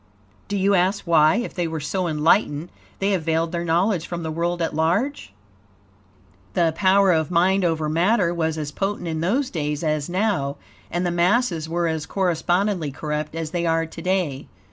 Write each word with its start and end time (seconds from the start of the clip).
Do 0.47 0.57
you 0.57 0.73
ask 0.73 1.05
why, 1.05 1.35
if 1.35 1.53
they 1.53 1.67
were 1.67 1.79
so 1.79 2.07
enlightened, 2.07 2.69
they 2.97 3.11
have 3.11 3.21
veiled 3.21 3.51
their 3.51 3.63
knowledge 3.63 4.07
from 4.07 4.23
the 4.23 4.31
world 4.31 4.59
at 4.59 4.73
large? 4.73 5.31
The 6.55 6.73
power 6.75 7.11
of 7.11 7.29
mind 7.29 7.63
over 7.63 7.87
matter 7.87 8.33
was 8.33 8.57
as 8.57 8.71
potent 8.71 9.07
in 9.07 9.21
those 9.21 9.51
days 9.51 9.83
as 9.83 10.09
now, 10.09 10.57
and 10.89 11.05
the 11.05 11.11
masses 11.11 11.69
were 11.69 11.87
as 11.87 12.07
correspondingly 12.07 12.89
corrupt 12.89 13.35
as 13.35 13.51
they 13.51 13.67
are 13.67 13.85
today. 13.85 14.47